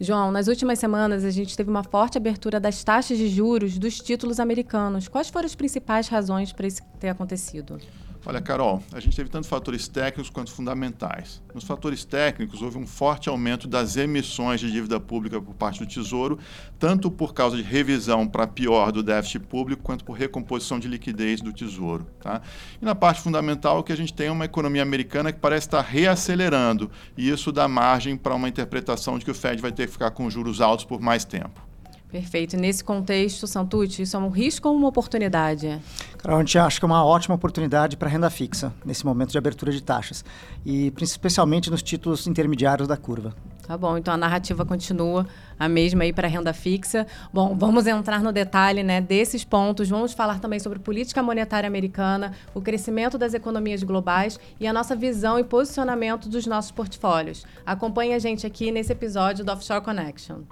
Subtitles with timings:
[0.00, 4.00] João, nas últimas semanas a gente teve uma forte abertura das taxas de juros dos
[4.00, 5.06] títulos americanos.
[5.08, 7.78] Quais foram as principais razões para isso ter acontecido?
[8.26, 11.42] Olha, Carol, a gente teve tanto fatores técnicos quanto fundamentais.
[11.54, 15.86] Nos fatores técnicos, houve um forte aumento das emissões de dívida pública por parte do
[15.86, 16.38] Tesouro,
[16.78, 21.42] tanto por causa de revisão para pior do déficit público, quanto por recomposição de liquidez
[21.42, 22.06] do Tesouro.
[22.18, 22.40] Tá?
[22.80, 26.90] E na parte fundamental, que a gente tem uma economia americana que parece estar reacelerando,
[27.18, 30.10] e isso dá margem para uma interpretação de que o Fed vai ter que ficar
[30.12, 31.73] com juros altos por mais tempo.
[32.14, 32.56] Perfeito.
[32.56, 35.80] nesse contexto, Santucci, isso é um risco ou uma oportunidade?
[36.22, 39.72] A gente acha que é uma ótima oportunidade para renda fixa, nesse momento de abertura
[39.72, 40.24] de taxas,
[40.64, 43.34] e especialmente nos títulos intermediários da curva.
[43.66, 45.26] Tá bom, então a narrativa continua
[45.58, 47.04] a mesma aí para renda fixa.
[47.32, 49.88] Bom, vamos entrar no detalhe né, desses pontos.
[49.88, 54.94] Vamos falar também sobre política monetária americana, o crescimento das economias globais e a nossa
[54.94, 57.44] visão e posicionamento dos nossos portfólios.
[57.66, 60.42] Acompanhe a gente aqui nesse episódio do Offshore Connection.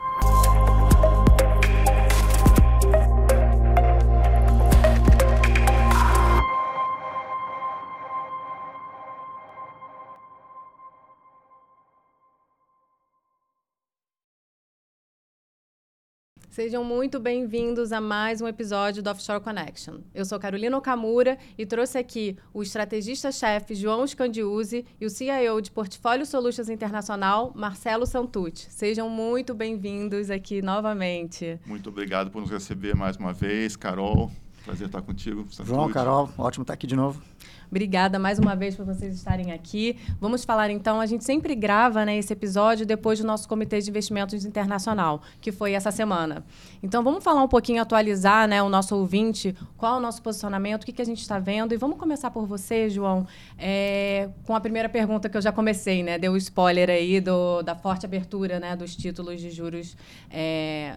[16.53, 20.00] Sejam muito bem-vindos a mais um episódio do Offshore Connection.
[20.14, 25.70] Eu sou Carolina Okamura e trouxe aqui o estrategista-chefe João Scandiuzzi e o CIO de
[25.70, 28.70] Portfólio Solutions Internacional, Marcelo Santucci.
[28.70, 31.59] Sejam muito bem-vindos aqui novamente.
[31.64, 34.31] Muito obrigado por nos receber mais uma vez, Carol.
[34.64, 35.46] Prazer estar contigo.
[35.64, 37.20] João, Carol, ótimo estar aqui de novo.
[37.68, 39.96] Obrigada mais uma vez por vocês estarem aqui.
[40.20, 43.88] Vamos falar então, a gente sempre grava né, esse episódio depois do nosso Comitê de
[43.88, 46.44] Investimentos Internacional, que foi essa semana.
[46.82, 50.82] Então vamos falar um pouquinho, atualizar né, o nosso ouvinte, qual é o nosso posicionamento,
[50.82, 51.72] o que, que a gente está vendo.
[51.72, 53.26] E vamos começar por você, João,
[53.58, 56.19] é, com a primeira pergunta que eu já comecei, né?
[56.19, 59.97] Deu o spoiler aí do, da forte abertura né, dos títulos de juros
[60.30, 60.97] é,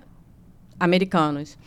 [0.78, 1.58] americanos.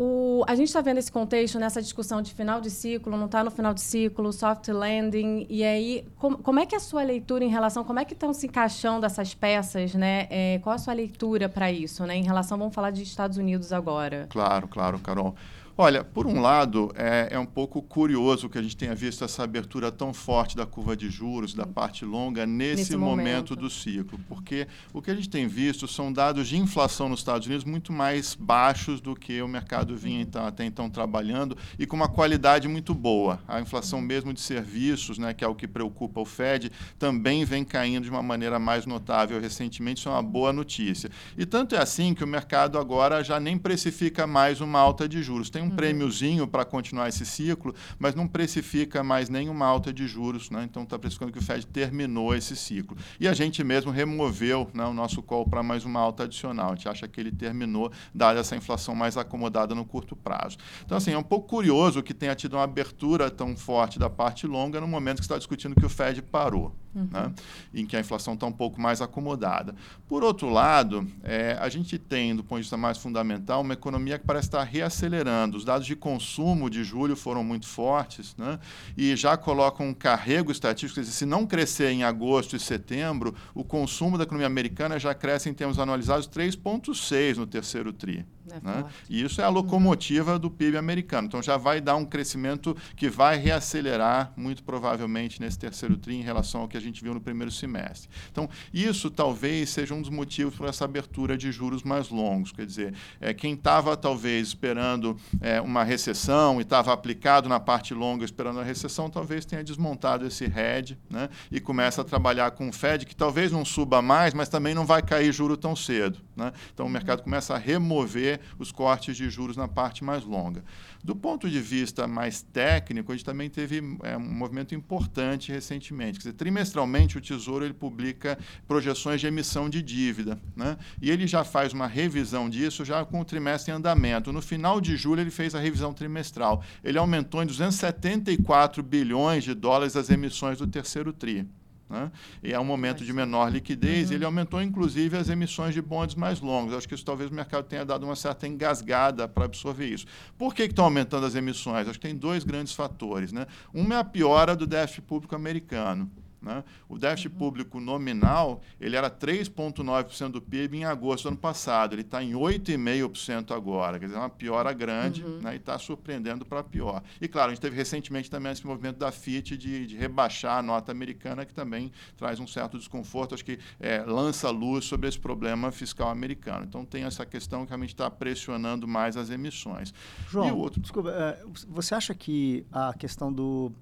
[0.00, 3.42] O, a gente está vendo esse contexto nessa discussão de final de ciclo, não está
[3.42, 7.02] no final de ciclo, soft landing, e aí com, como é que é a sua
[7.02, 10.28] leitura em relação, como é que estão se encaixando essas peças, né?
[10.30, 12.14] É, qual a sua leitura para isso, né?
[12.14, 14.28] Em relação, vamos falar de Estados Unidos agora.
[14.30, 15.34] Claro, claro, Carol.
[15.80, 19.44] Olha, por um lado, é, é, um pouco curioso que a gente tenha visto essa
[19.44, 23.16] abertura tão forte da curva de juros, da parte longa, nesse, nesse momento.
[23.16, 23.56] momento.
[23.56, 27.46] do ciclo, porque o que a gente tem visto são dados de inflação nos Estados
[27.46, 31.94] Unidos muito mais baixos do que o mercado vinha então, até então trabalhando e com
[31.94, 33.38] uma qualidade muito boa.
[33.46, 37.64] A inflação mesmo de serviços, né, que é o que preocupa o Fed, também vem
[37.64, 41.08] caindo de uma maneira mais notável recentemente, isso é uma boa notícia.
[41.36, 45.22] E tanto é assim que o mercado agora já nem precifica mais uma alta de
[45.22, 45.48] juros.
[45.48, 45.76] Tem um uhum.
[45.76, 50.64] prêmiozinho para continuar esse ciclo, mas não precifica mais nenhuma alta de juros, né?
[50.64, 52.96] então está precificando que o Fed terminou esse ciclo.
[53.20, 56.72] E a gente mesmo removeu né, o nosso call para mais uma alta adicional.
[56.72, 60.56] A gente acha que ele terminou, dada essa inflação mais acomodada no curto prazo.
[60.84, 64.46] Então, assim, é um pouco curioso que tenha tido uma abertura tão forte da parte
[64.46, 67.08] longa no momento que está discutindo que o Fed parou uhum.
[67.10, 67.32] né?
[67.72, 69.74] em que a inflação está um pouco mais acomodada.
[70.08, 74.18] Por outro lado, é, a gente tem, do ponto de vista mais fundamental, uma economia
[74.18, 75.57] que parece estar reacelerando.
[75.58, 78.60] Os dados de consumo de julho foram muito fortes né?
[78.96, 83.64] e já colocam um carrego estatístico, dizer, se não crescer em agosto e setembro, o
[83.64, 88.24] consumo da economia americana já cresce em termos anualizados 3,6 no terceiro TRI.
[88.52, 88.84] É né?
[89.08, 91.26] E isso é a locomotiva do PIB americano.
[91.26, 96.22] Então já vai dar um crescimento que vai reacelerar, muito provavelmente, nesse terceiro TRI em
[96.22, 98.08] relação ao que a gente viu no primeiro semestre.
[98.30, 102.52] Então, isso talvez seja um dos motivos para essa abertura de juros mais longos.
[102.52, 107.94] Quer dizer, é, quem estava talvez esperando é, uma recessão e estava aplicado na parte
[107.94, 111.28] longa esperando a recessão, talvez tenha desmontado esse hedge né?
[111.50, 114.86] e começa a trabalhar com o Fed, que talvez não suba mais, mas também não
[114.86, 116.18] vai cair juro tão cedo.
[116.36, 116.52] Né?
[116.72, 120.64] Então, o mercado começa a remover os cortes de juros na parte mais longa.
[121.02, 126.18] Do ponto de vista mais técnico, a gente também teve é, um movimento importante recentemente.
[126.18, 130.38] Quer dizer, trimestralmente, o Tesouro ele publica projeções de emissão de dívida.
[130.56, 130.76] Né?
[131.00, 134.32] E ele já faz uma revisão disso já com o trimestre em andamento.
[134.32, 136.62] No final de julho, ele fez a revisão trimestral.
[136.82, 141.46] Ele aumentou em 274 bilhões de dólares as emissões do terceiro TRI.
[141.88, 142.10] Né?
[142.42, 144.16] E é um momento de menor liquidez, uhum.
[144.16, 146.74] ele aumentou inclusive as emissões de bondes mais longos.
[146.74, 150.06] Acho que isso talvez o mercado tenha dado uma certa engasgada para absorver isso.
[150.36, 151.88] Por que, que estão aumentando as emissões?
[151.88, 153.32] Acho que tem dois grandes fatores.
[153.32, 153.46] Né?
[153.72, 156.10] Um é a piora do déficit público americano.
[156.40, 156.62] Né?
[156.88, 157.38] O déficit uhum.
[157.38, 161.94] público nominal ele era 3,9% do PIB em agosto do ano passado.
[161.94, 163.98] Ele está em 8,5% agora.
[163.98, 165.40] Quer dizer, é uma piora grande uhum.
[165.40, 165.54] né?
[165.54, 167.02] e está surpreendendo para pior.
[167.20, 170.62] E, claro, a gente teve recentemente também esse movimento da FIT de, de rebaixar a
[170.62, 173.34] nota americana, que também traz um certo desconforto.
[173.34, 176.64] Acho que é, lança luz sobre esse problema fiscal americano.
[176.64, 179.92] Então, tem essa questão que realmente está pressionando mais as emissões.
[180.28, 180.80] João, outro...
[180.80, 183.72] desculpa, é, você acha que a questão do.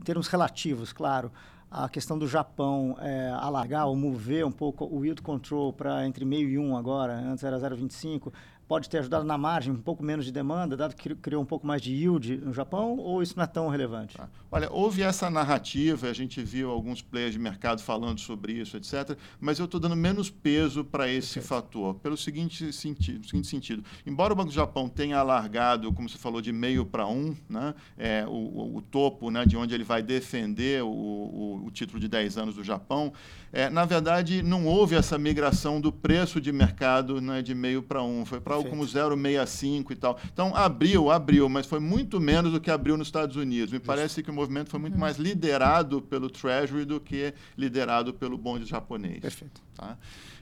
[0.00, 1.32] Em termos relativos, claro,
[1.70, 6.24] a questão do Japão é, alargar ou mover um pouco o yield control para entre
[6.24, 8.32] meio e um agora, antes era 0,25,
[8.68, 11.66] pode ter ajudado na margem, um pouco menos de demanda, dado que criou um pouco
[11.66, 14.14] mais de yield no Japão, ou isso não é tão relevante?
[14.16, 14.28] Tá.
[14.52, 19.16] Olha, houve essa narrativa, a gente viu alguns players de mercado falando sobre isso, etc.,
[19.40, 21.48] mas eu estou dando menos peso para esse Perfeito.
[21.48, 23.82] fator, pelo seguinte sentido, seguinte sentido.
[24.06, 27.74] Embora o Banco do Japão tenha alargado, como você falou, de meio para um, né,
[27.96, 31.98] é, o, o, o, topo né, de onde ele vai defender o, o, o título
[31.98, 33.12] de 10 anos do Japão,
[33.52, 38.02] é, na verdade, não houve essa migração do preço de mercado né, de meio para
[38.02, 40.18] um, foi para algo como 0,65 e tal.
[40.32, 43.72] Então, abriu, abriu, mas foi muito menos do que abriu nos Estados Unidos.
[43.72, 45.00] Me parece que o movimento foi muito uhum.
[45.00, 49.20] mais liderado pelo Treasury do que liderado pelo bonde japonês.
[49.20, 49.60] Perfeito.
[49.74, 49.96] Tá?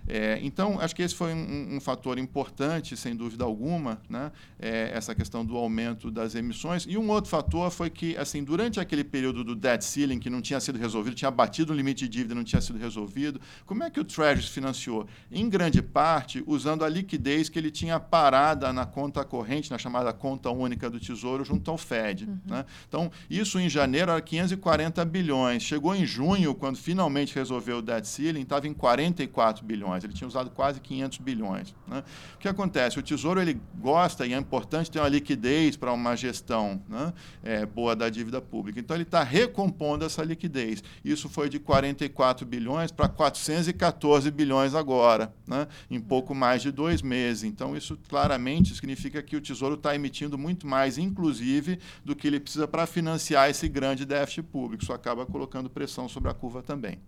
[0.09, 4.31] É, então, acho que esse foi um, um, fator importante, sem dúvida alguma, né?
[4.59, 6.87] É, essa questão do aumento das emissões.
[6.89, 10.41] E um outro fator foi que, assim, durante aquele período do debt ceiling, que não
[10.41, 13.91] tinha sido resolvido, tinha batido o limite de dívida, não tinha sido resolvido, como é
[13.91, 15.07] que o Treasury financiou?
[15.31, 20.13] Em grande parte, usando a liquidez que ele tinha parada na conta corrente, na chamada
[20.13, 22.25] conta única do Tesouro, junto ao Fed.
[22.25, 22.39] Uhum.
[22.47, 22.65] Né?
[22.89, 25.63] Então, isso em janeiro era 540 bilhões.
[25.63, 30.13] Chegou em junho, quando finalmente resolveu o debt ceiling, estava em 44 bilhões bilhões, ele
[30.13, 31.75] tinha usado quase 500 bilhões.
[31.87, 32.03] Né?
[32.35, 32.99] O que acontece?
[32.99, 37.13] O Tesouro ele gosta e é importante ter uma liquidez para uma gestão né?
[37.43, 38.79] é, boa da dívida pública.
[38.79, 40.83] Então, ele está recompondo essa liquidez.
[41.05, 45.67] Isso foi de 44 bilhões para 414 bilhões agora, né?
[45.91, 47.45] em pouco mais de dois meses.
[47.45, 52.41] Então, isso claramente significa que o Tesouro está emitindo muito mais, inclusive, do que ele
[52.41, 54.83] precisa para financiar esse grande déficit público.
[54.83, 56.99] Isso acaba colocando pressão sobre a curva também.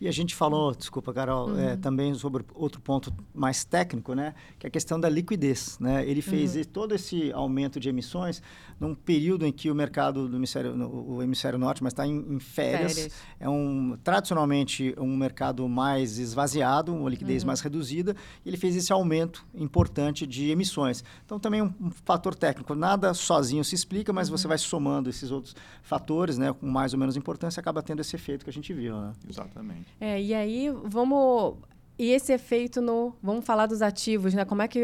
[0.00, 1.60] E a gente falou, desculpa, Carol, é, uhum.
[1.60, 4.34] é, também sobre outro ponto mais técnico, né?
[4.58, 5.78] Que é a questão da liquidez.
[5.78, 6.08] Né?
[6.08, 6.64] Ele fez uhum.
[6.64, 8.42] todo esse aumento de emissões
[8.78, 12.16] num período em que o mercado do hemisfério, no, o hemisfério norte, mas está em,
[12.16, 12.94] em férias.
[12.94, 13.14] férias.
[13.38, 17.48] É um tradicionalmente um mercado mais esvaziado, uma liquidez uhum.
[17.48, 18.16] mais reduzida.
[18.42, 21.04] E ele fez esse aumento importante de emissões.
[21.26, 22.74] Então também um, um fator técnico.
[22.74, 24.48] Nada sozinho se explica, mas você uhum.
[24.48, 26.54] vai somando esses outros fatores, né?
[26.54, 28.98] Com mais ou menos importância, acaba tendo esse efeito que a gente viu.
[28.98, 29.12] Né?
[29.28, 29.89] Exatamente.
[29.98, 31.56] É, e aí vamos
[32.00, 33.14] e esse efeito no.
[33.22, 34.42] Vamos falar dos ativos, né?
[34.46, 34.82] Como é que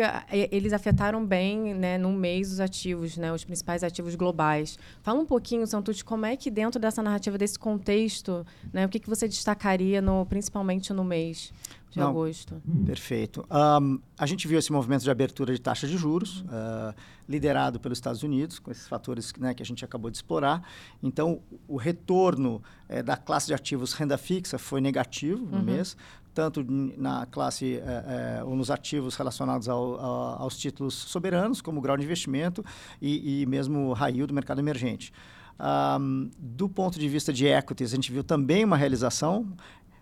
[0.53, 3.33] eles afetaram bem, né, no mês os ativos, né?
[3.33, 4.79] Os principais ativos globais.
[5.03, 8.85] Fala um pouquinho, Santucci, como é que dentro dessa narrativa, desse contexto, né?
[8.85, 11.55] O que, que você destacaria, no, principalmente no mês
[11.91, 12.61] de Não, agosto?
[12.85, 13.47] Perfeito.
[13.51, 16.95] Um, a gente viu esse movimento de abertura de taxa de juros, uh,
[17.29, 20.63] liderado pelos Estados Unidos, com esses fatores né, que a gente acabou de explorar.
[21.03, 25.63] Então, o retorno eh, da classe de ativos renda fixa foi negativo no uhum.
[25.63, 25.97] mês,
[26.37, 31.81] tanto na classe é, é, ou nos ativos relacionados ao, ao, aos títulos soberanos, como
[31.81, 32.63] grau de investimento
[33.01, 35.13] e, e mesmo high yield do mercado emergente.
[35.59, 39.47] Um, do ponto de vista de equities, a gente viu também uma realização.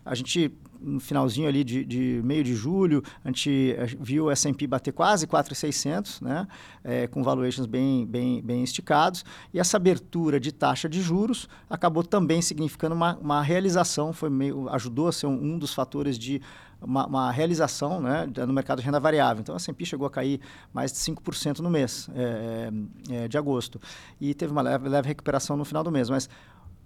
[0.04, 0.52] A gente
[0.84, 4.92] no finalzinho ali de, de, meio de julho, a gente eh, viu o S&P bater
[4.92, 6.46] quase 4,600, né?
[6.82, 9.24] É, com valuations bem, bem, bem esticados.
[9.52, 14.68] E essa abertura de taxa de juros acabou também significando uma, uma realização, foi meio,
[14.68, 16.40] ajudou a ser um, um dos fatores de
[16.80, 19.40] uma, uma, realização né, no mercado de renda variável.
[19.40, 20.38] Então, a S&P chegou a cair
[20.72, 22.70] mais de 5% no mês é,
[23.10, 23.80] é, de agosto.
[24.20, 26.10] E teve uma leve, leve recuperação no final do mês.
[26.10, 26.28] Mas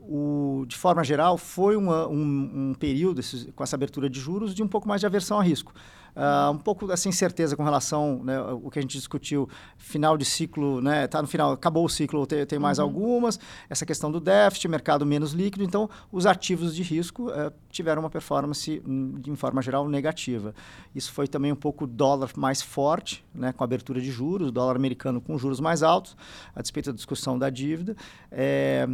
[0.09, 3.21] o, de forma geral, foi uma, um, um, período,
[3.55, 5.75] com essa abertura de juros, de um pouco mais de aversão a risco.
[6.17, 10.25] Uh, um pouco dessa incerteza com relação né, o que a gente discutiu, final de
[10.25, 12.85] ciclo, né, tá no final, acabou o ciclo, tem, tem mais uhum.
[12.85, 13.39] algumas,
[13.71, 18.11] essa questão do déficit, mercado menos líquido, então os ativos de risco uh, tiveram uma
[18.11, 20.55] performance, um, de forma geral, negativa.
[20.95, 24.77] Isso foi também um pouco dólar mais forte, né, com a abertura de juros, dólar
[24.77, 26.17] americano com juros mais altos,
[26.55, 27.97] a despeito da discussão da dívida,
[28.31, 28.87] é,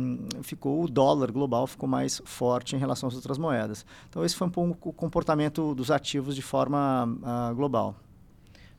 [0.43, 3.85] ficou o dólar global ficou mais forte em relação às outras moedas.
[4.09, 7.97] Então esse foi um pouco o comportamento dos ativos de forma uh, global.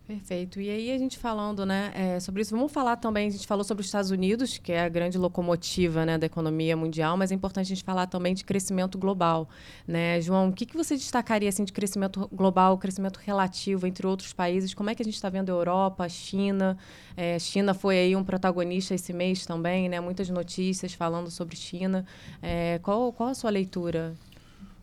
[0.08, 0.62] Perfeito.
[0.62, 3.64] E aí a gente falando né, é, sobre isso, vamos falar também, a gente falou
[3.64, 7.36] sobre os Estados Unidos, que é a grande locomotiva né, da economia mundial, mas é
[7.36, 9.50] importante a gente falar também de crescimento global.
[9.88, 10.22] Né?
[10.22, 14.76] João, o que, que você destacaria assim, de crescimento global, crescimento relativo entre outros países?
[14.76, 16.78] Como é que a gente está vendo a Europa, a China?
[17.18, 20.00] É, China foi aí um protagonista esse mês também, né?
[20.00, 22.06] muitas notícias falando sobre China.
[22.44, 24.14] É, qual, qual a sua leitura?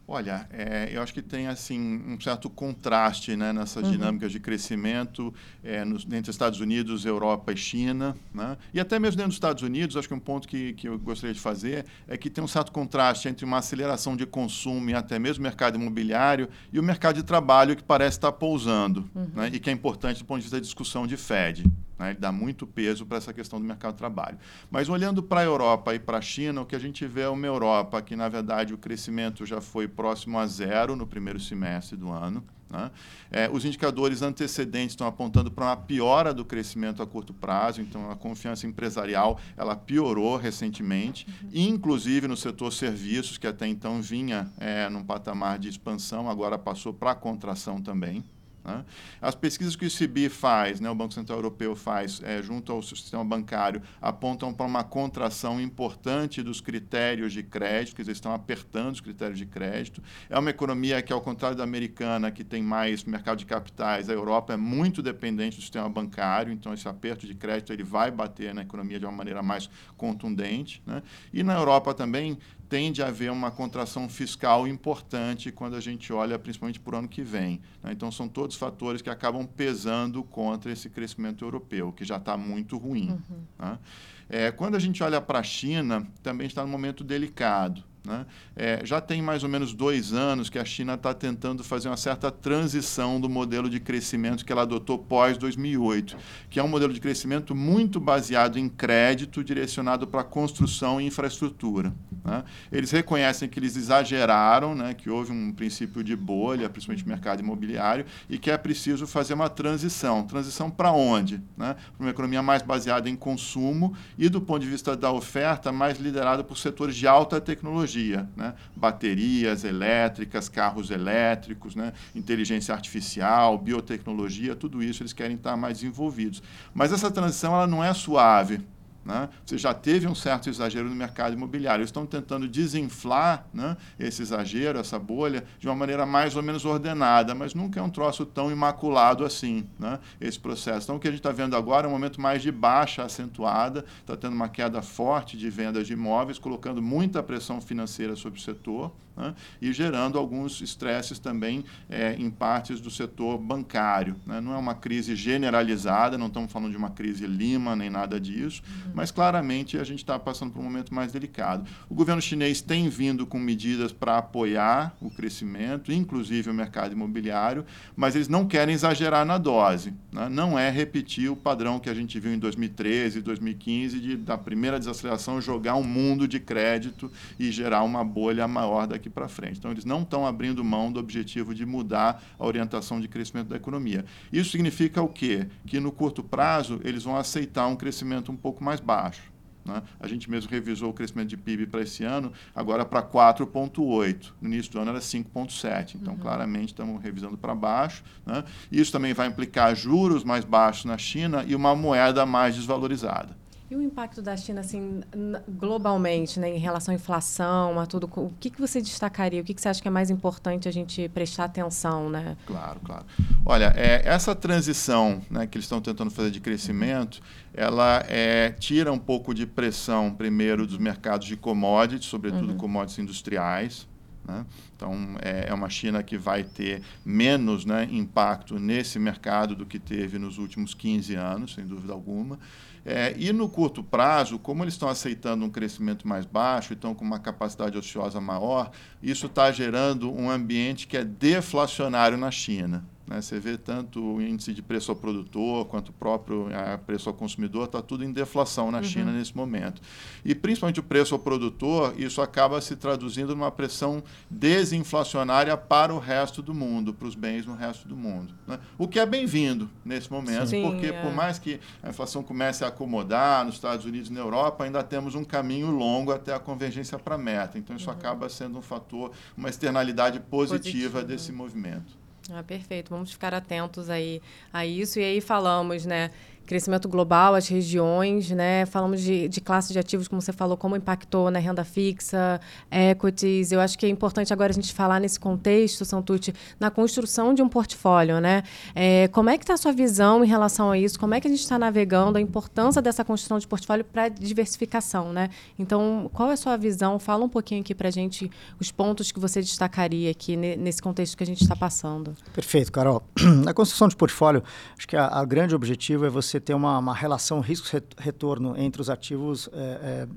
[0.07, 3.93] Olha, é, eu acho que tem assim um certo contraste né, nessas uhum.
[3.93, 5.33] dinâmicas de crescimento
[5.63, 8.17] é, nos, entre Estados Unidos, Europa e China.
[8.35, 8.57] Né?
[8.75, 11.33] E até mesmo dentro dos Estados Unidos, acho que um ponto que, que eu gostaria
[11.33, 15.19] de fazer é que tem um certo contraste entre uma aceleração de consumo e até
[15.19, 19.31] mesmo o mercado imobiliário e o mercado de trabalho que parece estar pousando uhum.
[19.35, 19.51] né?
[19.53, 21.65] e que é importante do ponto de vista da discussão de Fed.
[22.03, 22.11] Né?
[22.11, 24.37] Ele dá muito peso para essa questão do mercado de trabalho.
[24.71, 27.29] Mas olhando para a Europa e para a China, o que a gente vê é
[27.29, 31.97] uma Europa que, na verdade, o crescimento já foi próximo a zero no primeiro semestre
[31.97, 32.43] do ano.
[32.69, 32.91] Né?
[33.31, 38.11] É, os indicadores antecedentes estão apontando para uma piora do crescimento a curto prazo, então
[38.11, 41.51] a confiança empresarial ela piorou recentemente, uhum.
[41.53, 46.93] inclusive no setor serviços, que até então vinha é, num patamar de expansão, agora passou
[46.93, 48.25] para contração também.
[48.65, 48.85] Né?
[49.21, 52.83] As pesquisas que o ICB faz, né, o Banco Central Europeu faz, é, junto ao
[52.83, 58.95] sistema bancário, apontam para uma contração importante dos critérios de crédito, que eles estão apertando
[58.95, 60.03] os critérios de crédito.
[60.29, 64.13] É uma economia que, ao contrário da americana, que tem mais mercado de capitais, a
[64.13, 68.55] Europa é muito dependente do sistema bancário, então esse aperto de crédito ele vai bater
[68.55, 70.83] na economia de uma maneira mais contundente.
[70.87, 71.03] Né?
[71.33, 72.39] E na Europa também
[72.73, 77.07] tende a haver uma contração fiscal importante quando a gente olha principalmente para o ano
[77.07, 77.61] que vem.
[77.83, 77.93] Né?
[77.93, 82.79] Então, são todos fatores que acabam pesando contra esse crescimento europeu, que já está muito
[82.79, 83.11] ruim.
[83.11, 83.43] Uhum.
[83.59, 83.79] Né?
[84.27, 87.85] É, quando a gente olha para a China, também está num momento delicado.
[88.05, 88.27] Né?
[88.57, 91.97] É, já tem mais ou menos dois anos que a China está tentando fazer uma
[91.97, 96.17] certa transição do modelo de crescimento que ela adotou pós-2008,
[96.51, 101.95] que é um modelo de crescimento muito baseado em crédito direcionado para construção e infraestrutura.
[102.25, 102.43] Né?
[102.73, 107.41] Eles reconhecem que eles exageraram, né, que houve um princípio de bolha, principalmente no mercado
[107.41, 110.25] imobiliário, e que é preciso fazer uma transição.
[110.25, 111.41] Transição para onde?
[111.57, 111.77] Né?
[111.97, 116.01] Para uma economia mais baseada em consumo e, do ponto de vista da oferta, mais
[116.01, 118.55] liderada por setores de alta tecnologia tecnologia, né?
[118.75, 121.93] baterias elétricas, carros elétricos, né?
[122.15, 126.43] inteligência artificial, biotecnologia, tudo isso eles querem estar mais envolvidos.
[126.73, 128.61] Mas essa transição ela não é suave.
[129.05, 129.29] Né?
[129.45, 131.81] Você já teve um certo exagero no mercado imobiliário.
[131.81, 136.65] Eles estão tentando desinflar né, esse exagero, essa bolha, de uma maneira mais ou menos
[136.65, 140.87] ordenada, mas nunca é um troço tão imaculado assim, né, esse processo.
[140.87, 143.85] Então, o que a gente está vendo agora é um momento mais de baixa acentuada,
[144.01, 148.43] está tendo uma queda forte de vendas de imóveis, colocando muita pressão financeira sobre o
[148.43, 154.17] setor né, e gerando alguns estresses também é, em partes do setor bancário.
[154.27, 154.41] Né?
[154.41, 158.63] Não é uma crise generalizada, não estamos falando de uma crise Lima nem nada disso,
[158.87, 158.93] uhum.
[158.95, 161.69] mas claramente a gente está passando por um momento mais delicado.
[161.89, 167.65] O governo chinês tem vindo com medidas para apoiar o crescimento, inclusive o mercado imobiliário,
[167.95, 169.95] mas eles não querem exagerar na dose.
[170.11, 170.29] Né?
[170.29, 174.79] Não é repetir o padrão que a gente viu em 2013, 2015, de, da primeira
[174.79, 179.59] desaceleração jogar um mundo de crédito e gerar uma bolha maior daqui daqui para frente.
[179.59, 183.57] Então, eles não estão abrindo mão do objetivo de mudar a orientação de crescimento da
[183.57, 184.05] economia.
[184.33, 185.49] Isso significa o quê?
[185.67, 189.33] Que no curto prazo eles vão aceitar um crescimento um pouco mais baixo.
[189.65, 189.83] Né?
[190.01, 194.33] A gente mesmo revisou o crescimento de PIB para esse ano, agora para 4,8.
[194.41, 195.97] No início do ano era 5,7.
[195.97, 196.21] Então, uhum.
[196.21, 198.05] claramente, estamos revisando para baixo.
[198.25, 198.45] Né?
[198.71, 203.42] Isso também vai implicar juros mais baixos na China e uma moeda mais desvalorizada.
[203.73, 205.01] E o impacto da China, assim,
[205.49, 209.41] globalmente, né, em relação à inflação, a tudo, o que, que você destacaria?
[209.41, 212.37] O que, que você acha que é mais importante a gente prestar atenção, né?
[212.45, 213.07] Claro, claro.
[213.47, 217.23] Olha, é, essa transição né, que eles estão tentando fazer de crescimento,
[217.55, 222.59] ela é, tira um pouco de pressão, primeiro, dos mercados de commodities, sobretudo uhum.
[222.59, 223.89] commodities industriais,
[224.23, 224.47] né?
[224.77, 229.79] Então, é, é, uma China que vai ter menos né, impacto nesse mercado do que
[229.79, 232.39] teve nos últimos 15 anos, sem dúvida alguma.
[232.85, 237.05] É, e no curto prazo, como eles estão aceitando um crescimento mais baixo estão com
[237.05, 238.71] uma capacidade ociosa maior,
[239.03, 242.85] isso está gerando um ambiente que é deflacionário na China.
[243.13, 243.21] Né?
[243.21, 246.49] Você vê tanto o índice de preço ao produtor quanto o próprio
[246.87, 248.85] preço ao consumidor, está tudo em deflação na uhum.
[248.85, 249.83] China nesse momento.
[250.25, 255.99] E principalmente o preço ao produtor, isso acaba se traduzindo numa pressão desinflacionária para o
[255.99, 258.33] resto do mundo, para os bens no resto do mundo.
[258.47, 258.59] Né?
[258.79, 261.03] O que é bem-vindo nesse momento, Sim, porque é.
[261.03, 264.83] por mais que a inflação comece a acomodar nos Estados Unidos e na Europa, ainda
[264.83, 267.59] temos um caminho longo até a convergência para a meta.
[267.59, 267.97] Então isso uhum.
[267.97, 271.05] acaba sendo um fator, uma externalidade positiva, positiva.
[271.05, 272.02] desse movimento.
[272.31, 272.91] Ah, perfeito.
[272.91, 274.99] Vamos ficar atentos aí a isso.
[274.99, 276.11] E aí falamos, né?
[276.47, 278.67] Crescimento global, as regiões, né?
[278.67, 283.53] Falamos de, de classe de ativos, como você falou, como impactou na renda fixa, equities.
[283.53, 287.43] Eu acho que é importante agora a gente falar nesse contexto, Santucci, na construção de
[287.43, 288.43] um portfólio, né?
[288.75, 290.99] É, como é que está a sua visão em relação a isso?
[290.99, 295.13] Como é que a gente está navegando a importância dessa construção de portfólio para diversificação,
[295.13, 295.31] né?
[295.59, 296.99] Então, qual é a sua visão?
[296.99, 298.31] Fala um pouquinho aqui para a gente
[298.61, 302.15] os pontos que você destacaria aqui nesse contexto que a gente está passando.
[302.33, 303.03] Perfeito, Carol.
[303.45, 304.43] Na construção de portfólio,
[304.77, 308.81] acho que a, a grande objetivo é você você ter uma, uma relação risco-retorno entre
[308.81, 310.09] os ativos é, é,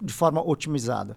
[0.00, 1.16] de forma otimizada.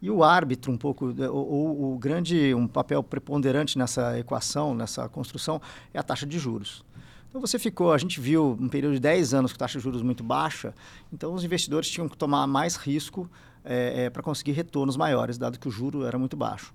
[0.00, 5.08] E o árbitro, um pouco, é, o, o, grande, um papel preponderante nessa equação, nessa
[5.08, 5.60] construção,
[5.94, 6.84] é a taxa de juros.
[7.28, 10.02] Então você ficou, a gente viu um período de 10 anos com taxa de juros
[10.02, 10.74] muito baixa,
[11.12, 13.30] então os investidores tinham que tomar mais risco
[13.64, 16.72] é, é, para conseguir retornos maiores, dado que o juro era muito baixo.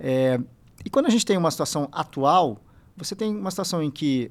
[0.00, 0.40] É,
[0.84, 2.60] e quando a gente tem uma situação atual,
[2.96, 4.30] você tem uma situação em que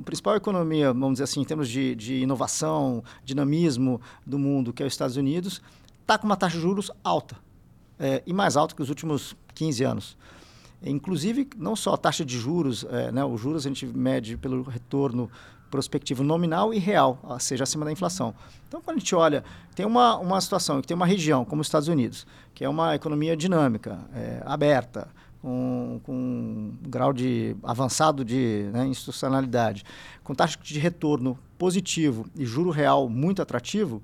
[0.00, 4.82] a principal economia, vamos dizer assim, em termos de, de inovação, dinamismo do mundo, que
[4.82, 5.62] é os Estados Unidos,
[6.00, 7.36] está com uma taxa de juros alta,
[7.98, 10.16] é, e mais alta que os últimos 15 anos.
[10.82, 14.62] Inclusive, não só a taxa de juros, é, né, os juros a gente mede pelo
[14.62, 15.30] retorno
[15.70, 18.34] prospectivo nominal e real, ou seja, acima da inflação.
[18.68, 19.42] Então, quando a gente olha,
[19.74, 22.94] tem uma, uma situação que tem uma região, como os Estados Unidos, que é uma
[22.94, 25.08] economia dinâmica, é, aberta,
[25.40, 29.84] com, com um grau de avançado de né, institucionalidade,
[30.22, 34.02] com taxa de retorno positivo e juro real muito atrativo,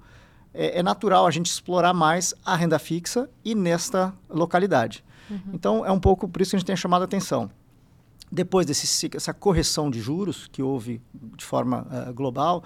[0.54, 5.04] é, é, natural a gente explorar mais a renda fixa e nesta localidade.
[5.30, 5.40] Uhum.
[5.52, 7.50] Então, é um pouco por isso que a gente tem chamado a atenção.
[8.34, 12.64] Depois dessa correção de juros que houve de forma uh, global,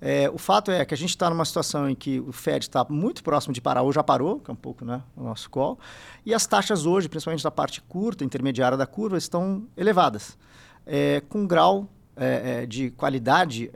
[0.00, 2.86] é, o fato é que a gente está numa situação em que o Fed está
[2.88, 5.76] muito próximo de parar, ou já parou, que é um pouco né, o nosso call,
[6.24, 10.38] e as taxas hoje, principalmente da parte curta, intermediária da curva, estão elevadas,
[10.86, 13.70] é, com um grau é, de qualidade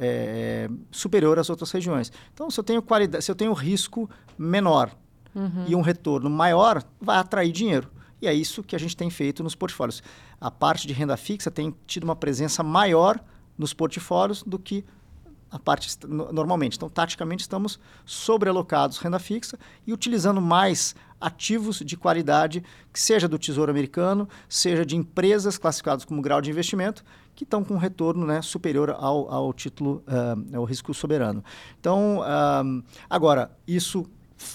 [0.92, 2.12] superior às outras regiões.
[2.32, 4.08] Então, se eu tenho, qualidade, se eu tenho risco
[4.38, 4.96] menor
[5.34, 5.64] uhum.
[5.66, 7.90] e um retorno maior, vai atrair dinheiro.
[8.20, 10.00] E é isso que a gente tem feito nos portfólios.
[10.42, 13.20] A parte de renda fixa tem tido uma presença maior
[13.56, 14.84] nos portfólios do que
[15.48, 15.88] a parte
[16.32, 16.76] normalmente.
[16.76, 19.56] Então, taticamente, estamos sobrealocados renda fixa
[19.86, 26.04] e utilizando mais ativos de qualidade, que seja do Tesouro Americano, seja de empresas classificadas
[26.04, 27.04] como grau de investimento,
[27.36, 31.44] que estão com retorno né, superior ao, ao título, uh, ao risco soberano.
[31.78, 34.10] Então, uh, agora, isso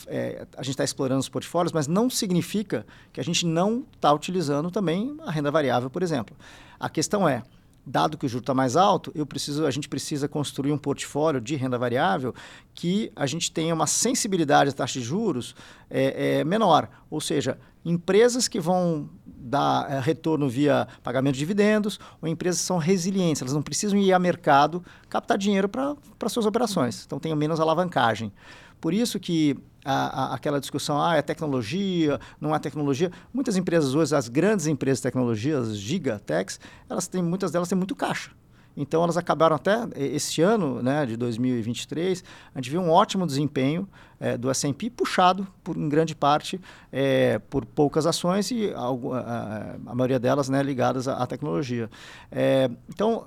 [0.08, 4.12] é, a gente está explorando os portfólios, mas não significa que a gente não está
[4.14, 6.36] utilizando também a renda variável, por exemplo.
[6.80, 7.44] A questão é,
[7.88, 11.40] dado que o juro está mais alto, eu preciso, a gente precisa construir um portfólio
[11.40, 12.36] de renda variável
[12.74, 15.56] que a gente tenha uma sensibilidade à taxa de juros
[15.90, 16.90] é, é, menor.
[17.10, 22.68] Ou seja, empresas que vão dar é, retorno via pagamento de dividendos ou empresas que
[22.68, 27.06] são resilientes, elas não precisam ir a mercado captar dinheiro para suas operações.
[27.06, 28.34] Então, tem menos alavancagem.
[28.80, 33.12] Por isso que a, a, aquela discussão, ah, é tecnologia, não é tecnologia.
[33.34, 36.60] Muitas empresas hoje, as grandes empresas de tecnologia, as gigatechs,
[36.90, 38.32] elas têm, muitas delas têm muito caixa.
[38.76, 43.90] Então, elas acabaram até esse ano, né, de 2023, a gente viu um ótimo desempenho
[44.20, 46.62] é, do S&P puxado, por, em grande parte,
[46.92, 51.90] é, por poucas ações e a, a, a maioria delas né, ligadas à, à tecnologia.
[52.32, 53.26] É, então,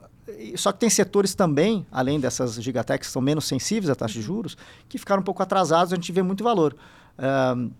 [0.56, 4.22] só que tem setores também, além dessas gigatechs que são menos sensíveis à taxa de
[4.22, 4.56] juros,
[4.88, 6.76] que ficaram um pouco atrasados, a gente vê muito valor.
[7.18, 7.70] Uh,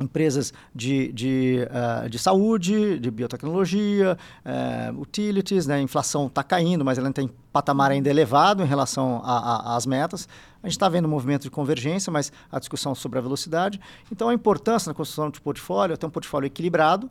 [0.00, 5.76] empresas de, de, uh, de saúde, de biotecnologia, uh, utilities, né?
[5.76, 10.26] a inflação está caindo, mas ela tem patamar ainda elevado em relação às metas.
[10.62, 13.80] A gente está vendo um movimento de convergência, mas a discussão sobre a velocidade.
[14.10, 17.10] Então, a importância na construção de portfólio é ter um portfólio equilibrado,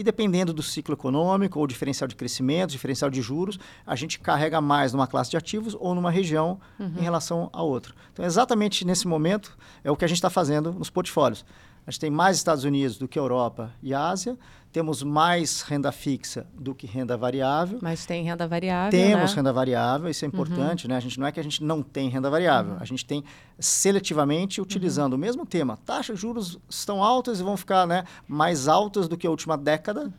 [0.00, 4.58] e dependendo do ciclo econômico ou diferencial de crescimento, diferencial de juros, a gente carrega
[4.58, 6.94] mais numa classe de ativos ou numa região uhum.
[6.96, 7.92] em relação a outra.
[8.10, 11.44] Então, exatamente nesse momento é o que a gente está fazendo nos portfólios.
[11.90, 14.38] A gente tem mais Estados Unidos do que Europa e Ásia,
[14.70, 17.80] temos mais renda fixa do que renda variável.
[17.82, 19.36] Mas tem renda variável, Temos né?
[19.36, 20.32] renda variável, isso é uhum.
[20.32, 20.90] importante, uhum.
[20.90, 20.96] né?
[20.96, 22.78] A gente não é que a gente não tem renda variável, uhum.
[22.78, 23.24] a gente tem
[23.58, 25.18] seletivamente utilizando uhum.
[25.18, 25.76] o mesmo tema.
[25.78, 29.58] Taxas de juros estão altas e vão ficar né, mais altas do que a última
[29.58, 30.12] década, uhum.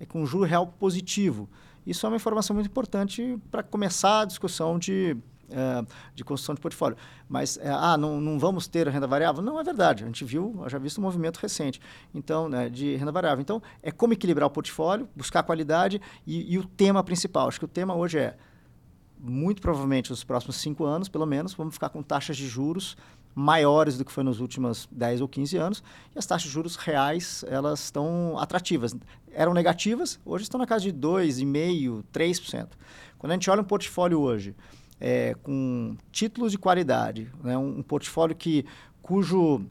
[0.00, 1.46] é com juro real positivo.
[1.86, 5.14] Isso é uma informação muito importante para começar a discussão de
[5.50, 5.84] é,
[6.14, 6.96] de construção de portfólio.
[7.28, 9.42] Mas, é, ah, não, não vamos ter renda variável?
[9.42, 10.04] Não é verdade.
[10.04, 11.80] A gente viu, já visto um movimento recente
[12.14, 13.40] então, né, de renda variável.
[13.40, 17.48] Então, é como equilibrar o portfólio, buscar qualidade e, e o tema principal.
[17.48, 18.36] Acho que o tema hoje é,
[19.20, 22.96] muito provavelmente, nos próximos cinco anos, pelo menos, vamos ficar com taxas de juros
[23.38, 25.82] maiores do que foi nos últimos 10 ou 15 anos,
[26.14, 28.96] e as taxas de juros reais, elas estão atrativas.
[29.32, 32.68] Eram negativas, hoje estão na casa de 2,5%, 3%.
[33.16, 34.56] Quando a gente olha um portfólio hoje,
[35.00, 38.64] é, com títulos de qualidade, né, um, um portfólio que,
[39.02, 39.64] cujo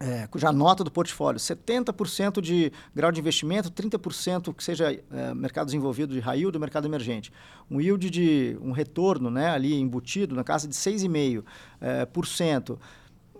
[0.00, 5.66] é, cuja nota do portfólio, 70% de grau de investimento, 30% que seja é, mercado
[5.66, 7.32] desenvolvido de yield ou mercado emergente.
[7.68, 11.42] Um yield de um retorno né, ali embutido na casa de 6,5%.
[11.80, 12.78] É, por cento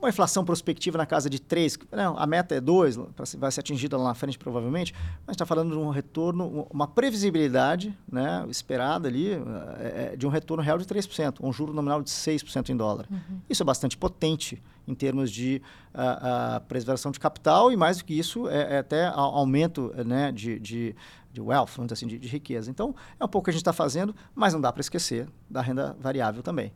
[0.00, 2.96] uma inflação prospectiva na casa de 3, não, a meta é 2,
[3.36, 4.94] vai ser atingida lá na frente provavelmente,
[5.26, 9.32] mas está falando de um retorno, uma previsibilidade né, esperada ali
[9.78, 13.06] é, de um retorno real de 3%, um juro nominal de 6% em dólar.
[13.10, 13.40] Uhum.
[13.50, 15.60] Isso é bastante potente em termos de
[15.92, 20.58] a preservação de capital e mais do que isso é, é até aumento né, de,
[20.58, 20.96] de,
[21.32, 22.70] de wealth, vamos dizer assim, de, de riqueza.
[22.70, 25.60] Então é um pouco que a gente está fazendo, mas não dá para esquecer da
[25.60, 26.72] renda variável também.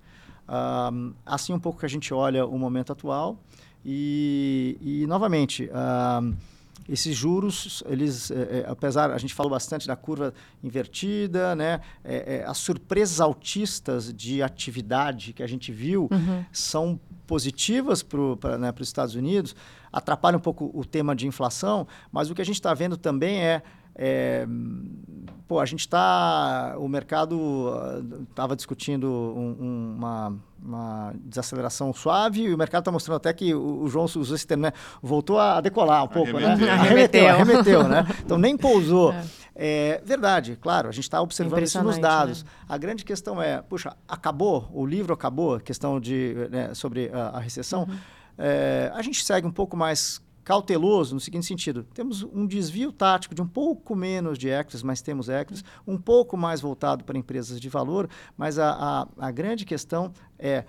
[0.49, 3.39] Um, assim um pouco que a gente olha o momento atual
[3.85, 5.69] e, e novamente,
[6.23, 6.35] um,
[6.89, 12.37] esses juros, eles, é, é, apesar, a gente falou bastante da curva invertida, né, é,
[12.37, 16.45] é as surpresas altistas de atividade que a gente viu uhum.
[16.53, 19.55] são positivas para né, os Estados Unidos,
[19.93, 23.41] atrapalham um pouco o tema de inflação, mas o que a gente está vendo também
[23.41, 23.63] é
[23.95, 24.47] é,
[25.47, 26.75] pô, a gente está.
[26.79, 27.71] O mercado
[28.29, 33.33] estava ah, discutindo um, um, uma, uma, desaceleração suave e o mercado está mostrando até
[33.33, 34.73] que o, o, João usou esse termo, né?
[35.03, 36.47] Voltou a decolar um pouco, né?
[36.47, 36.67] arremeteu.
[36.67, 36.73] né?
[36.73, 38.07] Arremeteu, arremeteu, né?
[38.25, 39.13] Então nem pousou.
[39.13, 39.25] É.
[39.55, 42.45] é verdade, claro, a gente está observando isso nos dados.
[42.45, 42.51] Né?
[42.69, 44.69] A grande questão é, puxa, acabou?
[44.73, 45.57] O livro acabou?
[45.57, 47.83] A questão de, né, sobre a, a recessão.
[47.89, 47.97] Uhum.
[48.39, 53.35] É, a gente segue um pouco mais cauteloso no seguinte sentido: temos um desvio tático
[53.35, 57.61] de um pouco menos de equities, mas temos equities, um pouco mais voltado para empresas
[57.61, 60.65] de valor, mas a, a, a grande questão é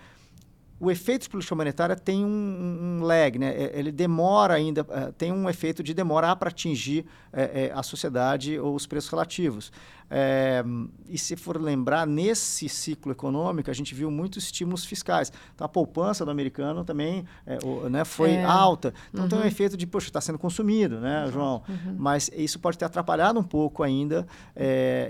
[0.84, 3.54] o efeito de política monetária tem um, um, lag, né?
[3.56, 7.82] É, ele demora ainda, é, tem um efeito de demorar para atingir é, é, a
[7.82, 9.72] sociedade ou os preços relativos.
[10.12, 10.62] É,
[11.08, 15.32] e se for lembrar, nesse ciclo econômico, a gente viu muitos estímulos fiscais.
[15.56, 17.26] Então, a poupança do americano também
[17.63, 18.93] o, né, foi alta.
[19.10, 19.30] Então, uhum.
[19.30, 19.48] tem um uhum.
[19.48, 21.63] efeito de, poxa, está sendo consumido, né, João?
[21.69, 21.96] Uhum.
[21.98, 24.28] Mas isso pode ter atrapalhado um pouco ainda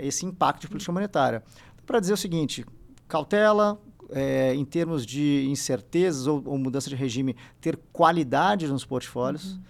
[0.00, 1.42] esse impacto de política monetária.
[1.84, 2.64] Para dizer o seguinte,
[3.08, 3.78] cautela,
[4.10, 9.52] é, em termos de incertezas ou, ou, mudança de regime, ter qualidade nos portfólios.
[9.52, 9.60] Uhum.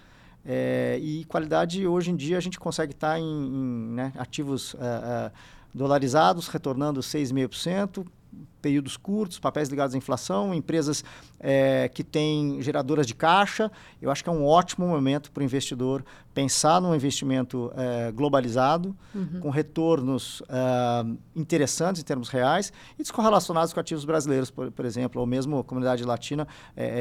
[0.47, 4.75] É, e qualidade, hoje em dia, a gente consegue estar tá em, em né, ativos
[4.79, 5.31] é, é
[5.73, 8.05] dolarizados, retornando 6,5%,
[8.65, 11.03] períodos curtos, papéis ligados à inflação, empresas
[11.39, 13.71] é, que têm geradoras de caixa.
[14.01, 18.97] Eu acho que é um ótimo momento para o investidor pensar num investimento é, globalizado,
[19.13, 19.39] uhum.
[19.39, 25.21] com retornos é, interessantes em termos reais e descorrelacionados com ativos brasileiros, por, por exemplo,
[25.21, 26.47] ou mesmo a comunidade latina,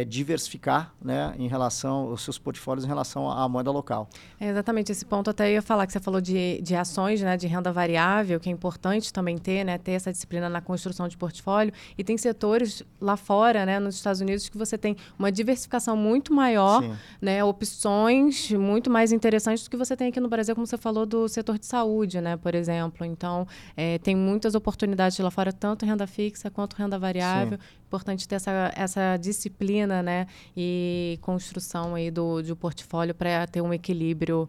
[0.07, 4.09] diversificar né, em relação os seus portfólios em relação à moeda local.
[4.39, 7.37] É exatamente esse ponto até eu ia falar que você falou de, de ações, né,
[7.37, 11.17] de renda variável, que é importante também ter, né, ter essa disciplina na construção de
[11.17, 11.54] portfólio.
[11.97, 16.33] E tem setores lá fora, né, nos Estados Unidos, que você tem uma diversificação muito
[16.33, 16.83] maior,
[17.21, 21.07] né, opções muito mais interessantes do que você tem aqui no Brasil, como você falou,
[21.07, 23.05] do setor de saúde, né, por exemplo.
[23.05, 27.59] Então, é, tem muitas oportunidades lá fora, tanto renda fixa quanto renda variável.
[27.59, 27.65] Sim.
[27.87, 33.61] Importante ter essa, essa disciplina, né, e construção aí do, de um portfólio para ter
[33.61, 34.49] um equilíbrio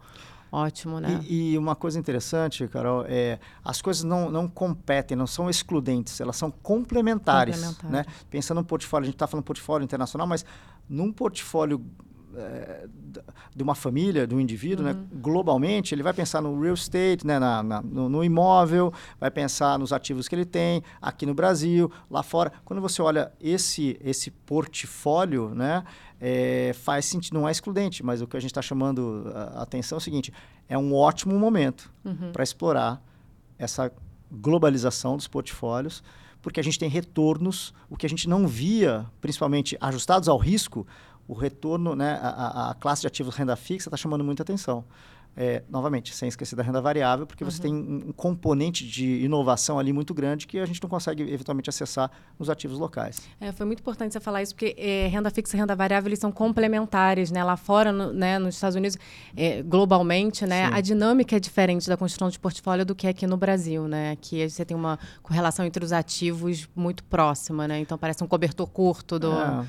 [0.55, 1.19] ótimo, né?
[1.27, 6.21] E, e, uma coisa interessante, Carol, é as coisas não, não competem, não são excludentes,
[6.21, 8.07] elas são complementares, complementares.
[8.07, 8.13] né?
[8.29, 10.45] Pensando no portfólio, a gente está falando portfólio internacional, mas
[10.87, 11.83] num portfólio
[12.37, 12.87] é,
[13.55, 14.91] de uma família, de um indivíduo, né?
[14.91, 14.99] uhum.
[14.99, 15.07] né?
[15.13, 17.39] globalmente, ele vai pensar no real estate, né?
[17.39, 21.91] Na, na, no, no, imóvel, vai pensar nos ativos que ele tem aqui no Brasil,
[22.09, 22.51] lá fora.
[22.65, 25.83] Quando você olha esse, esse portfólio, né?
[26.19, 29.97] É, faz sentido, não é excludente, mas o que a gente está chamando a atenção
[29.97, 30.31] é o seguinte:
[30.67, 32.31] é um ótimo momento uhum.
[32.31, 33.01] para explorar
[33.57, 33.91] essa
[34.31, 36.03] globalização dos portfólios,
[36.41, 40.85] porque a gente tem retornos, o que a gente não via, principalmente ajustados ao risco,
[41.27, 44.85] o retorno, né, a, a classe de ativos renda fixa está chamando muita atenção.
[45.37, 47.51] É, novamente, sem esquecer da renda variável, porque uhum.
[47.51, 51.69] você tem um, componente de inovação ali muito grande que a gente não consegue eventualmente
[51.69, 53.21] acessar nos ativos locais.
[53.41, 56.19] É, foi muito importante você falar isso, porque é, renda fixa e renda variável eles
[56.19, 57.43] são complementares, né?
[57.43, 58.97] Lá fora, no, né, nos Estados Unidos,
[59.35, 63.35] é, globalmente, né, a dinâmica é diferente da construção de portfólio do que aqui no
[63.35, 64.11] Brasil, né?
[64.11, 67.79] Aqui você tem uma correlação entre os ativos muito próxima, né?
[67.79, 69.65] Então parece um cobertor curto do é.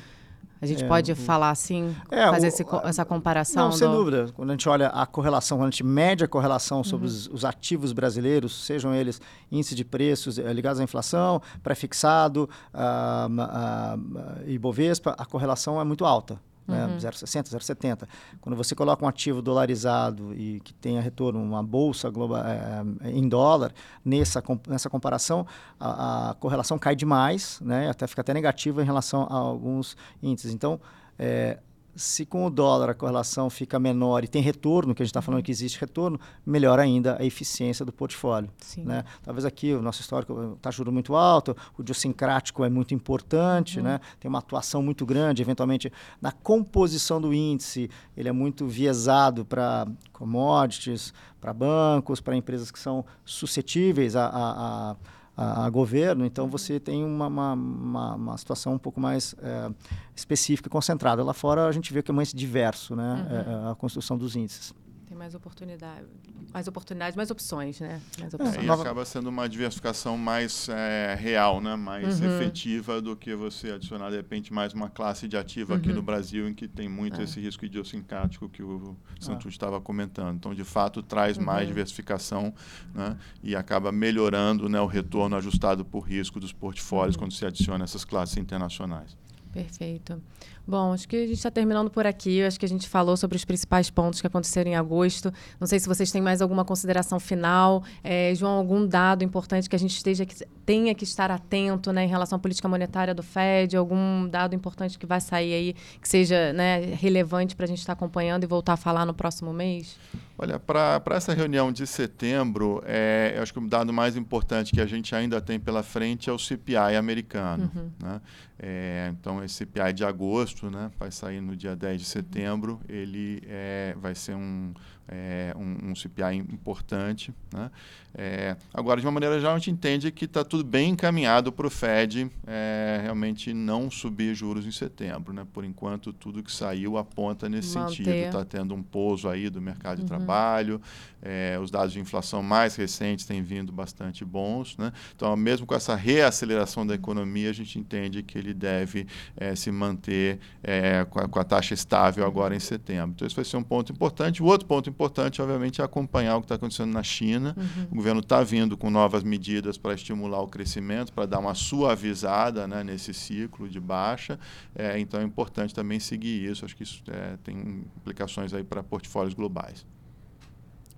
[0.60, 2.48] A gente é, pode falar assim, é, fazer o...
[2.48, 3.64] esse, essa comparação?
[3.64, 3.76] Não, do...
[3.76, 4.28] sem dúvida.
[4.34, 7.12] Quando a gente olha a correlação, quando a gente mede a correlação sobre uhum.
[7.12, 9.20] os, os, ativos brasileiros, sejam eles
[9.52, 15.84] índice de preços eh, ligados à inflação, pré-fixado, uh, uh, e Bovespa, a correlação é
[15.84, 16.96] muito alta né, uhum.
[16.96, 18.08] 0,60, 0,70.
[18.40, 23.10] Quando você coloca um ativo dolarizado e que tenha retorno, uma bolsa global, é, é,
[23.10, 23.72] em dólar,
[24.04, 25.46] nessa, nessa comparação,
[25.78, 30.52] a, a, correlação cai demais, né, até fica até negativa em relação a alguns índices.
[30.52, 30.80] Então,
[31.18, 31.58] é,
[31.96, 35.22] se com o dólar a correlação fica menor e tem retorno, que a gente está
[35.22, 38.50] falando que existe retorno, melhor ainda a eficiência do portfólio.
[38.84, 39.02] Né?
[39.22, 43.84] Talvez aqui o nosso histórico está juro muito alto, o idiosincrático é muito importante, uhum.
[43.84, 44.00] né?
[44.20, 49.88] tem uma atuação muito grande, eventualmente na composição do índice, ele é muito viesado para
[50.12, 54.96] commodities, para bancos, para empresas que são suscetíveis a, a, a
[55.36, 59.70] a, a governo, então você tem uma, uma, uma, uma situação um pouco mais é,
[60.14, 61.22] específica e concentrada.
[61.22, 63.68] Lá fora a gente vê que é mais diverso né, uhum.
[63.68, 64.72] é, a construção dos índices.
[65.16, 66.04] Tem mais oportunidade,
[66.52, 68.02] mais oportunidades, mais opções, né?
[68.20, 68.56] Mais é, opções.
[68.58, 71.74] É, e acaba sendo uma diversificação mais é, real, né?
[71.74, 72.36] Mais uhum.
[72.36, 75.78] efetiva do que você adicionar de repente mais uma classe de ativo uhum.
[75.78, 77.24] aqui no Brasil em que tem muito é.
[77.24, 80.36] esse risco idiosincrático que o Santos estava comentando.
[80.36, 81.44] Então, de fato, traz uhum.
[81.44, 82.52] mais diversificação,
[82.94, 83.16] né?
[83.42, 87.22] E acaba melhorando, né, o retorno ajustado por risco dos portfólios uhum.
[87.22, 89.16] quando se adiciona essas classes internacionais.
[89.56, 90.22] Perfeito.
[90.66, 92.42] Bom, acho que a gente está terminando por aqui.
[92.42, 95.32] Acho que a gente falou sobre os principais pontos que aconteceram em agosto.
[95.60, 97.84] Não sei se vocês têm mais alguma consideração final.
[98.02, 100.34] É, João, algum dado importante que a gente esteja, que
[100.66, 103.76] tenha que estar atento né, em relação à política monetária do Fed?
[103.76, 107.94] Algum dado importante que vai sair aí que seja né, relevante para a gente estar
[107.94, 109.96] tá acompanhando e voltar a falar no próximo mês?
[110.38, 114.80] Olha, para essa reunião de setembro, é, eu acho que o dado mais importante que
[114.80, 117.70] a gente ainda tem pela frente é o CPI americano.
[117.74, 117.90] Uhum.
[118.02, 118.20] Né?
[118.58, 122.80] É, então, esse CPI de agosto né, vai sair no dia 10 de setembro.
[122.88, 124.72] Ele é, vai ser um,
[125.08, 127.32] é, um, um, CPI importante.
[127.52, 127.70] Né?
[128.14, 131.66] É, agora, de uma maneira geral, a gente entende que está tudo bem encaminhado para
[131.66, 135.32] o Fed é, realmente não subir juros em setembro.
[135.32, 135.46] Né?
[135.52, 137.96] Por enquanto, tudo que saiu aponta nesse Manter.
[137.96, 138.10] sentido.
[138.10, 140.04] Está tendo um pouso aí do mercado uhum.
[140.04, 140.80] de trabalho,
[141.22, 144.76] é, os dados de inflação mais recentes têm vindo bastante bons.
[144.76, 144.92] Né?
[145.14, 149.70] Então, mesmo com essa reaceleração da economia, a gente entende que ele deve é, se
[149.70, 153.12] manter é, com a, com, a, taxa estável agora em setembro.
[153.14, 154.42] Então, esse vai ser um ponto importante.
[154.42, 157.54] O outro ponto importante, obviamente, é acompanhar o que está acontecendo na China.
[157.56, 157.84] Uhum.
[157.92, 162.66] O governo está vindo com novas medidas para estimular o crescimento, para dar uma suavizada
[162.66, 164.38] né, nesse ciclo de baixa.
[164.74, 166.64] É, então, é importante também seguir isso.
[166.64, 169.86] Acho que isso é, tem implicações aí para portfólios globais.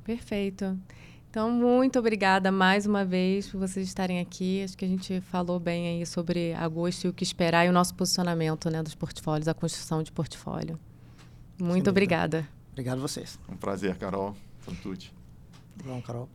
[0.04, 0.78] Perfeito.
[1.30, 4.62] Então, muito obrigada mais uma vez por vocês estarem aqui.
[4.64, 7.72] Acho que a gente falou bem aí sobre agosto e o que esperar e o
[7.72, 10.78] nosso posicionamento né, dos portfólios, a construção de portfólio.
[11.60, 12.48] Muito obrigada.
[12.78, 13.36] Obrigado a vocês.
[13.48, 14.36] Um prazer, Carol.
[14.64, 15.10] Santucci.
[15.84, 16.28] Bom, Carol.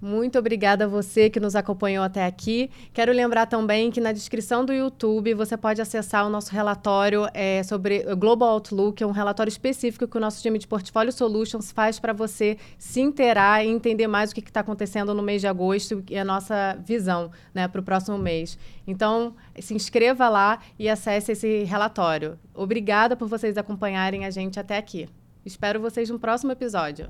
[0.00, 2.70] Muito obrigada a você que nos acompanhou até aqui.
[2.92, 7.64] Quero lembrar também que na descrição do YouTube você pode acessar o nosso relatório é,
[7.64, 11.72] sobre o Global Outlook, é um relatório específico que o nosso time de Portfólio Solutions
[11.72, 15.48] faz para você se inteirar e entender mais o que está acontecendo no mês de
[15.48, 18.56] agosto e a nossa visão né, para o próximo mês.
[18.86, 22.38] Então, se inscreva lá e acesse esse relatório.
[22.54, 25.08] Obrigada por vocês acompanharem a gente até aqui.
[25.44, 27.08] Espero vocês no próximo episódio.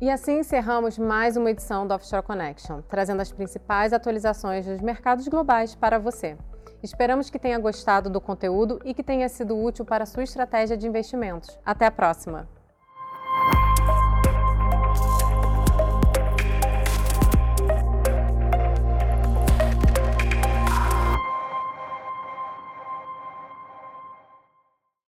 [0.00, 5.26] E assim encerramos mais uma edição do Offshore Connection, trazendo as principais atualizações dos mercados
[5.28, 6.36] globais para você.
[6.82, 10.76] Esperamos que tenha gostado do conteúdo e que tenha sido útil para a sua estratégia
[10.76, 11.58] de investimentos.
[11.64, 12.48] Até a próxima!